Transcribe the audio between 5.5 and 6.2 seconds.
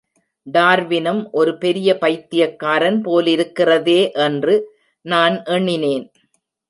எண்ணினேன்.